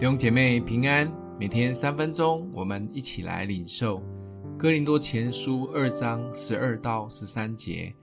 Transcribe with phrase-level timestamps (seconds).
[0.00, 3.98] 弟兄姐妹平安，每天三分钟，我们一起来领受
[4.56, 7.94] 《哥林多前书》二章十二到十三节。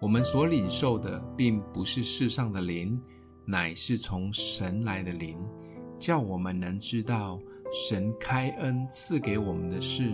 [0.00, 2.98] 我们所领受的，并不是世上的灵，
[3.44, 5.36] 乃是从神来的灵，
[5.98, 7.38] 叫我们能知道
[7.70, 10.10] 神开恩赐给我们的事，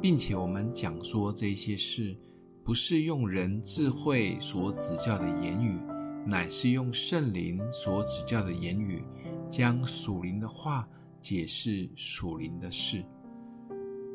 [0.00, 2.16] 并且我们讲说这些事，
[2.64, 5.78] 不是用人智慧所指教的言语，
[6.24, 9.04] 乃是用圣灵所指教的言语。
[9.50, 10.88] 将属灵的话
[11.20, 13.04] 解释属灵的事。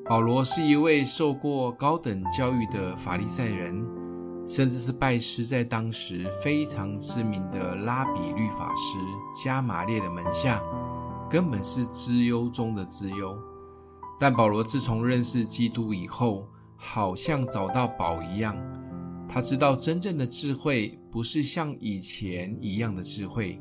[0.07, 3.85] 保罗是一位受过高等教育的法利赛人，
[4.47, 8.97] 甚至是拜师在当时非常知名的拉比律法师
[9.43, 10.61] 加玛列的门下，
[11.29, 13.35] 根本是资优中的资优。
[14.19, 16.47] 但保罗自从认识基督以后，
[16.77, 18.55] 好像找到宝一样。
[19.27, 23.59] 他知道真正的智慧不是像以前一样的智慧。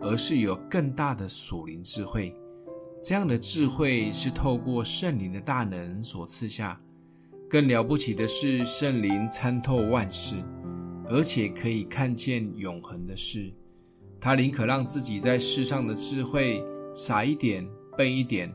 [0.00, 2.34] 而是有更大的属灵智慧，
[3.02, 6.80] 这样的智慧是透过圣灵的大能所赐下。
[7.48, 10.36] 更了不起的是，圣灵参透万事，
[11.08, 13.52] 而且可以看见永恒的事。
[14.20, 16.62] 他宁可让自己在世上的智慧
[16.94, 18.54] 傻一点、笨一点，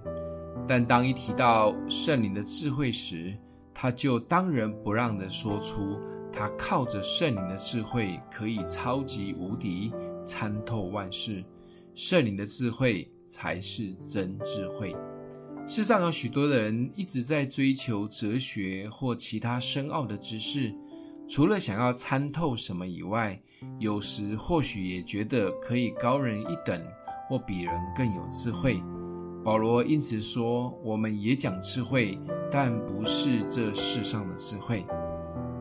[0.67, 3.36] 但当一提到圣灵的智慧时，
[3.73, 6.00] 他就当仁不让地说出，
[6.31, 9.91] 他靠着圣灵的智慧可以超级无敌。
[10.26, 11.44] 参透万事，
[11.94, 14.95] 圣灵的智慧才是真智慧。
[15.68, 20.73] 世上有许多的人一直在追求哲学或其他深奥的知识，
[21.28, 23.42] 除了想要参透什么以外，
[23.80, 26.80] 有时或许也觉得可以高人一等，
[27.30, 28.81] 或比人更有智慧。
[29.44, 32.20] 保罗因此说：“我们也讲智慧，
[32.52, 34.86] 但不是这世上的智慧。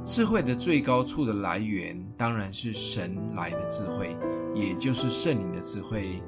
[0.05, 4.17] 智慧的最高处的来源，当然是神来的智慧。”
[4.55, 6.23] 也就是圣灵的智慧，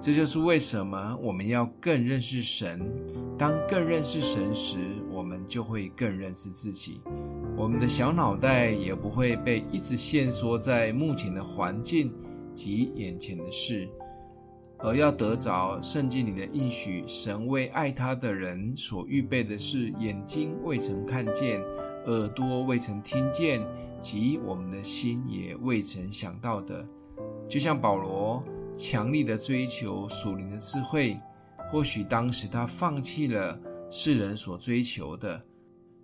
[0.00, 2.84] 这就是为什么我们要更认识神。
[3.38, 4.76] 当更认识神时，
[5.08, 7.00] 我们就会更认识自己。
[7.56, 12.12] 我们的小脑袋也不会被一直限缩在目前的环境
[12.56, 13.88] 及眼前的事，
[14.84, 17.02] 而要得着圣经里的应许。
[17.08, 21.58] 神为爱他的人所预备的是眼睛未曾看见，
[22.04, 23.66] 耳朵未曾听见，
[23.98, 26.86] 及我们的心也未曾想到的。
[27.48, 28.44] 就像保罗
[28.74, 31.18] 强力的追求属灵的智慧，
[31.72, 33.58] 或许当时他放弃了
[33.90, 35.42] 世人所追求的，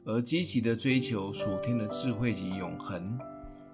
[0.07, 3.19] 而积极的追求属天的智慧及永恒。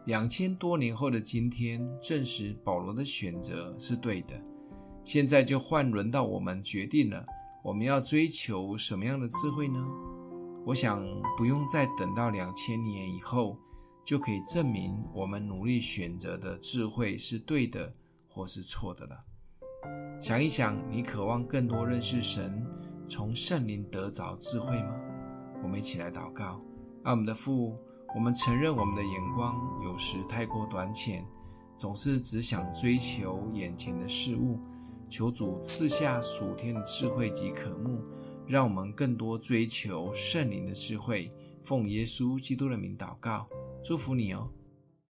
[0.06, 4.34] 两千多年后的今天，证实保罗的选择是对的。
[5.06, 7.24] 现在就换轮到我们决定了，
[7.62, 9.82] 我们要追求什么样的智慧呢？
[10.66, 11.02] 我想
[11.38, 13.56] 不用再等到两千年以后。
[14.06, 17.92] 就可以证明我们努力选择的智慧是对的，
[18.28, 19.18] 或是错的了。
[20.20, 22.64] 想一想，你渴望更多认识神，
[23.08, 24.94] 从圣灵得着智慧吗？
[25.60, 26.62] 我们一起来祷告。
[27.02, 27.76] 爱我们的父，
[28.14, 31.26] 我们承认我们的眼光有时太过短浅，
[31.76, 34.60] 总是只想追求眼前的事物。
[35.08, 38.00] 求主赐下属天的智慧及渴慕，
[38.46, 41.30] 让我们更多追求圣灵的智慧。
[41.62, 43.48] 奉耶稣基督的名祷告。
[43.82, 44.50] 祝福你哦。